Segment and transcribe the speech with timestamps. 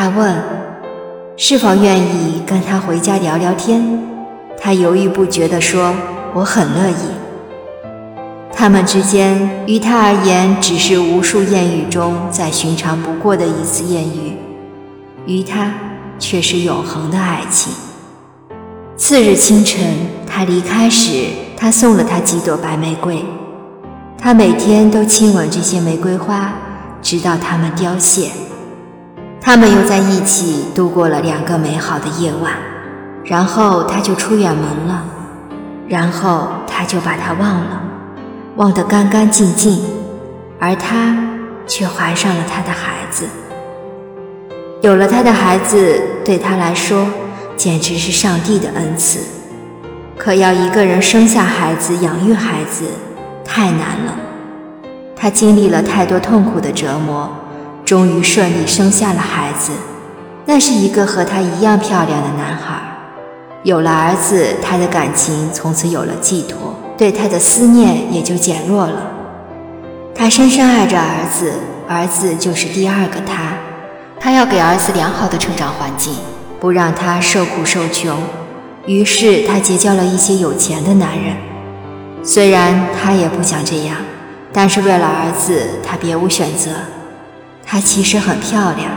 [0.00, 0.32] 他问
[1.36, 3.82] ：“是否愿意跟他回家聊聊天？”
[4.56, 5.92] 他犹豫不决地说
[6.34, 7.10] ：“我很乐意。”
[8.54, 14.36] 他们之间于他而言只是无数艳遇中再寻常不过的一次艳遇，
[15.26, 15.74] 于他
[16.16, 17.72] 却是永恒的爱情。
[18.96, 19.84] 次日清晨，
[20.28, 21.24] 他离开时，
[21.56, 23.24] 他送了他几朵白玫瑰。
[24.16, 26.52] 他每天都亲吻这些玫瑰花，
[27.02, 28.30] 直到它们凋谢。
[29.48, 32.52] 他们又在一起度过了两个美好的夜晚，
[33.24, 35.02] 然后他就出远门了，
[35.88, 37.82] 然后他就把她忘了。
[38.56, 39.80] 忘得干干净净，
[40.60, 41.16] 而她
[41.66, 43.24] 却怀上了他的孩子。
[44.82, 47.06] 有了他的孩子，对他来说
[47.56, 49.20] 简直是上帝的恩赐。
[50.18, 52.84] 可要一个人生下孩子、养育孩子，
[53.46, 54.14] 太难了。
[55.16, 57.30] 他经历了太多痛苦的折磨，
[57.88, 59.72] 终于顺利生下了孩子。
[60.44, 62.78] 那是一个和他一样漂亮的男孩。
[63.62, 66.78] 有了儿子，他的感情从此有了寄托。
[66.98, 69.10] 对他的思念也就减弱了。
[70.14, 71.54] 他深深爱着儿子，
[71.88, 73.54] 儿子就是第二个他。
[74.20, 76.12] 他要给儿子良好的成长环境，
[76.60, 78.18] 不让他受苦受穷。
[78.84, 81.34] 于是他结交了一些有钱的男人。
[82.22, 83.96] 虽然他也不想这样，
[84.52, 86.68] 但是为了儿子，他别无选择。
[87.70, 88.90] 她其实很漂亮，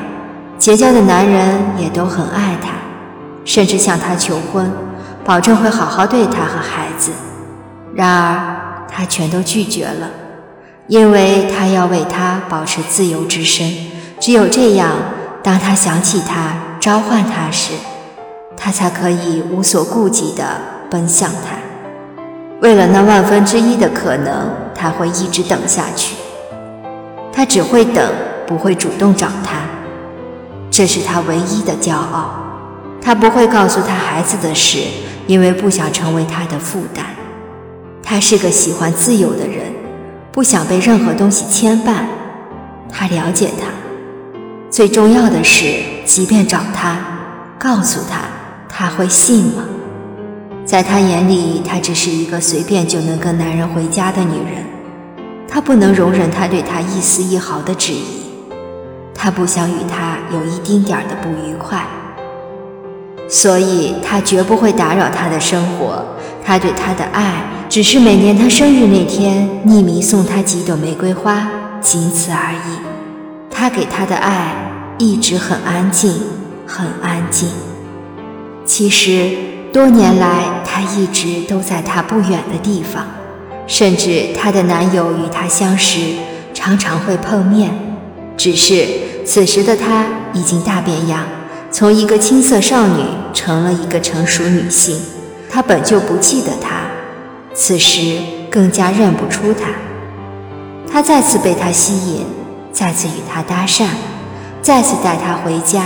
[0.57, 2.69] 结交的男人也都很爱她，
[3.43, 4.71] 甚至向她求婚，
[5.25, 7.11] 保证会好好对她和孩子。
[7.93, 10.09] 然而，她全都拒绝了，
[10.87, 13.69] 因为她要为他保持自由之身。
[14.21, 14.91] 只有这样，
[15.43, 17.73] 当他想起他、召唤他时，
[18.55, 20.45] 他才可以无所顾忌地
[20.89, 21.57] 奔向他。
[22.61, 26.15] 为了那万分之一的可能，他会一直等下去。
[27.33, 28.13] 他只会等，
[28.51, 29.61] 不会主动找他。
[30.69, 32.35] 这是他唯一的骄傲。
[33.01, 34.79] 他不会告诉他孩子的事，
[35.25, 37.05] 因为不想成为他的负担。
[38.03, 39.73] 他是个喜欢自由的人，
[40.33, 42.03] 不想被任何东西牵绊。
[42.91, 43.67] 他了解他，
[44.69, 45.65] 最重要的是，
[46.03, 46.97] 即便找他，
[47.57, 48.23] 告诉他，
[48.67, 49.63] 他会信吗？
[50.65, 54.65] 在他眼里，她只是一个随便就能跟男人回家的女人。
[55.47, 58.30] 他不能容忍他对她一丝一毫的质疑，
[59.23, 61.85] 他不想与他有一丁点儿的不愉快，
[63.29, 66.03] 所以他绝不会打扰他的生活。
[66.43, 67.43] 他对他的爱。
[67.69, 71.47] 只是每年他生日那天，匿名送他几朵玫瑰花，
[71.79, 72.79] 仅此而已。
[73.51, 74.55] 他给她的爱
[74.97, 76.11] 一直很安静，
[76.65, 77.47] 很安静。
[78.65, 79.37] 其实
[79.71, 83.05] 多年来，他一直都在她不远的地方，
[83.67, 85.99] 甚至她的男友与她相识，
[86.55, 87.69] 常常会碰面。
[88.35, 88.87] 只是
[89.25, 91.25] 此时的她已经大变样，
[91.71, 94.99] 从一个青涩少女成了一个成熟女性。
[95.49, 96.83] 他本就不记得她。
[97.53, 98.17] 此时
[98.49, 99.67] 更加认不出他，
[100.89, 102.25] 他再次被他吸引，
[102.71, 103.87] 再次与他搭讪，
[104.61, 105.83] 再次带他回家，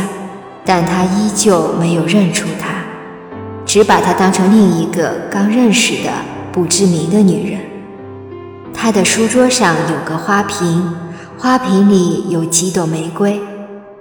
[0.64, 2.70] 但他依旧没有认出他，
[3.66, 6.12] 只把她当成另一个刚认识的
[6.52, 7.60] 不知名的女人。
[8.72, 10.96] 他的书桌上有个花瓶，
[11.38, 13.40] 花瓶里有几朵玫瑰，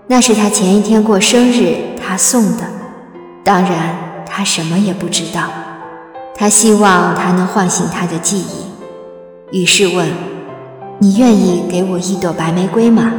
[0.06, 2.64] 那是他前一天过生日他送的。
[3.42, 5.42] 当然，他什么也不知道。
[6.36, 10.08] 他希望他能唤醒他的记忆，于是问
[10.98, 13.12] ：“你愿意给我一朵白玫瑰吗？”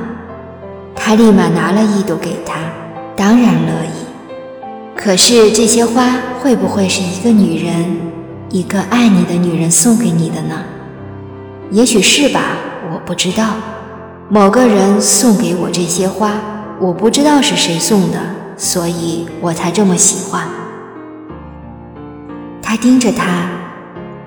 [0.96, 2.56] 他立马拿了一朵给他，
[3.18, 4.96] 当然乐意。
[4.96, 7.98] 可是这些花会不会是一个女人，
[8.50, 10.64] 一个爱你的女人送给你的呢？
[11.70, 12.42] 也许是吧，
[12.94, 13.44] 我不知道。
[14.28, 16.31] 某个人送给我这些花，
[16.80, 18.18] 我不知道是谁送的，
[18.58, 20.47] 所以我才这么喜欢。
[22.59, 23.47] 他盯着她，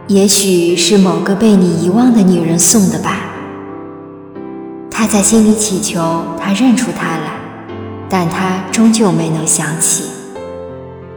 [0.06, 3.16] 也许是某个被你遗忘的女人送的吧。
[4.88, 7.32] 他在心里祈求他认出她来，
[8.08, 10.04] 但他终究没能想起。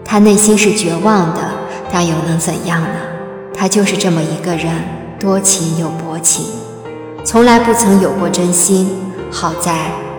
[0.04, 1.51] 他内心是绝望的，
[1.92, 2.95] 但又能怎样呢？
[3.54, 4.74] 他就是这么一个人，
[5.19, 6.45] 多情又薄情，
[7.23, 8.89] 从来不曾有过真心。
[9.31, 9.73] 好在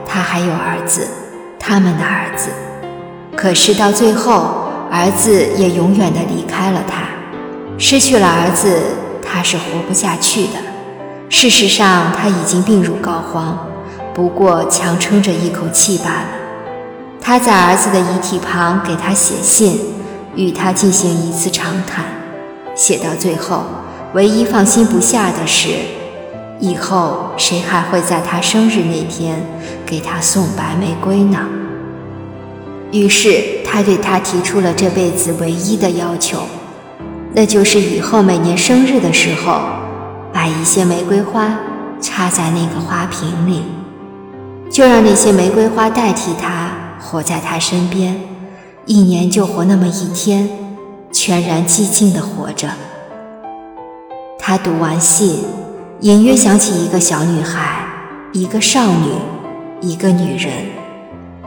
[0.06, 1.06] 他还有儿子，
[1.58, 2.48] 他们的儿子。
[3.36, 4.60] 可是到最后。
[4.94, 7.04] 儿子也永远的离开了他，
[7.78, 8.78] 失去了儿子，
[9.22, 10.58] 他是活不下去的。
[11.30, 13.54] 事实上，他已经病入膏肓，
[14.12, 16.26] 不过强撑着一口气罢了。
[17.22, 19.80] 他在儿子的遗体旁给他写信，
[20.34, 22.04] 与他进行一次长谈。
[22.74, 23.64] 写到最后，
[24.12, 25.70] 唯一放心不下的是，
[26.62, 29.44] 以后谁还会在他生日那天
[29.84, 31.40] 给他送白玫瑰呢？
[32.92, 36.38] 于是他对她提出了这辈子唯一的要求，
[37.34, 39.60] 那就是以后每年生日的时候，
[40.32, 41.58] 把一些玫瑰花
[42.00, 43.64] 插在那个花瓶里，
[44.70, 46.70] 就让那些玫瑰花代替他
[47.00, 48.20] 活在他身边，
[48.86, 50.48] 一年就活那么一天，
[51.10, 52.68] 全然寂静地活着。
[54.38, 55.44] 他读完信，
[56.02, 57.86] 隐约想起一个小女孩，
[58.32, 59.12] 一个少女，
[59.80, 60.52] 一个女人，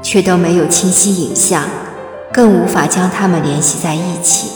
[0.01, 1.63] 却都没有清晰影像，
[2.31, 4.51] 更无法将它们联系在一起。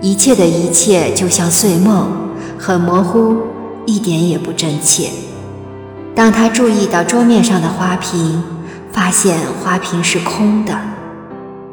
[0.00, 2.10] 一切的一切就像碎梦，
[2.58, 3.36] 很模糊，
[3.86, 5.10] 一点也不真切。
[6.16, 8.42] 当他注意到桌面上的花瓶，
[8.90, 10.76] 发现花瓶是空的，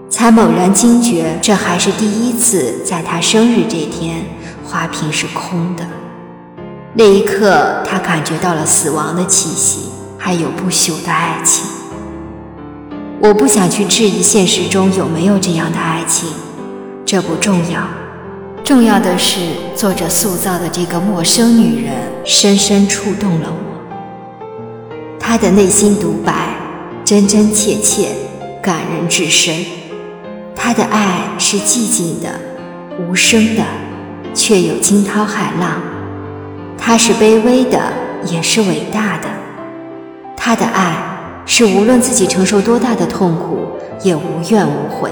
[0.07, 4.23] 才猛然惊觉，这还是第一次在他生日这天。
[4.63, 5.83] 花瓶是空的，
[6.95, 11.65] 那一刻，他感觉到了死亡的气息，还有不朽的爱情。
[13.21, 16.29] 我不想去质疑现实中有没有这样的爱情，
[17.05, 17.87] 这不重要，
[18.63, 19.39] 重要的是
[19.75, 21.93] 作者塑造的这个陌生女人
[22.25, 24.47] 深深触动了我。
[25.19, 26.55] 她的内心独白
[27.05, 28.09] 真真切切，
[28.63, 29.63] 感人至深。
[30.55, 32.29] 她的爱是寂静的，
[32.97, 33.63] 无声的。
[34.31, 35.81] 却有惊涛骇浪，
[36.79, 37.79] 他是卑微的，
[38.25, 39.27] 也是伟大的。
[40.35, 40.95] 他的爱
[41.45, 43.67] 是无论自己承受多大的痛苦，
[44.01, 45.11] 也无怨无悔，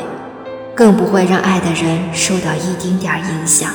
[0.73, 3.69] 更不会让爱的人受到一丁点儿影响。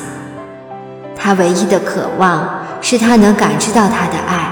[1.16, 4.48] 他唯一的渴望是他能感知到他的爱，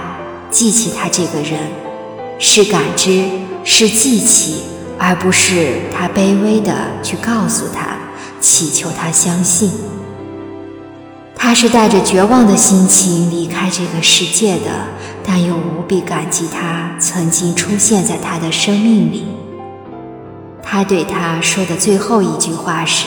[0.51, 1.59] 记起他这个人，
[2.39, 3.29] 是感知，
[3.65, 4.63] 是记起，
[4.97, 6.73] 而不是他卑微的
[7.03, 7.97] 去告诉他，
[8.41, 9.73] 祈求他相信。
[11.43, 14.85] 他是带着绝望的心情离开这个世界的，
[15.25, 19.25] 但又无比感激他曾经出现在他的生命里。
[20.63, 23.07] 他对他说的最后一句话是：“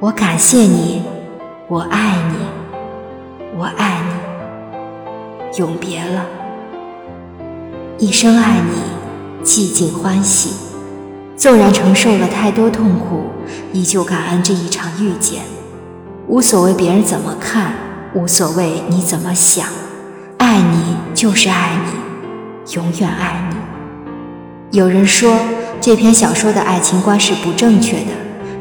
[0.00, 1.04] 我感谢你，
[1.68, 2.36] 我爱你，
[3.56, 6.26] 我爱你，永别了，
[7.98, 10.50] 一生爱你，寂静欢喜。
[11.36, 13.26] 纵然承受了太多痛苦，
[13.72, 15.42] 依旧感恩这一场遇见。”
[16.26, 17.74] 无所谓别人怎么看，
[18.14, 19.66] 无所谓你怎么想，
[20.38, 24.78] 爱你就是爱你，永远爱你。
[24.78, 25.38] 有人说
[25.82, 28.12] 这篇小说的爱情观是不正确的，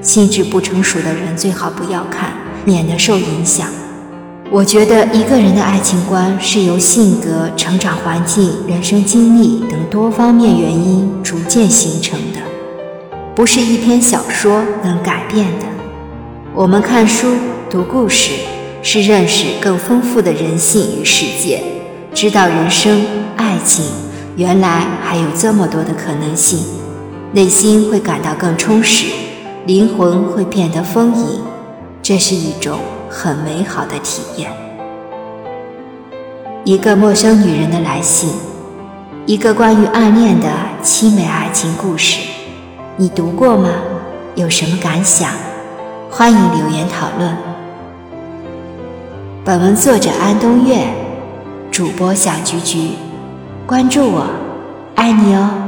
[0.01, 2.31] 心智不成熟的人最好不要看，
[2.65, 3.65] 免得受影响。
[4.51, 12.39] 我觉得一个人的爱情观是由性格、成长环境、人生经历等多方面原因逐渐形成的，
[13.33, 15.65] 不是一篇小说能改变的。
[16.53, 17.29] 我们看书。
[17.73, 18.33] 读故事
[18.83, 21.59] 是认识更丰富的人性与世界，
[22.13, 23.03] 知道人生、
[23.35, 23.83] 爱情
[24.35, 26.59] 原来还有这么多的可能性，
[27.31, 29.07] 内心会感到更充实，
[29.65, 31.41] 灵魂会变得丰盈，
[32.03, 32.77] 这是一种
[33.09, 34.51] 很美好的体验。
[36.63, 38.29] 一个陌生女人的来信，
[39.25, 40.47] 一个关于暗恋的
[40.83, 42.19] 凄美爱情故事，
[42.97, 43.69] 你读过吗？
[44.35, 45.31] 有什么感想？
[46.11, 47.35] 欢迎留言讨论。
[49.45, 50.87] 本文作者安东月，
[51.69, 52.91] 主播小菊菊，
[53.67, 54.25] 关注我，
[54.95, 55.62] 爱你哦。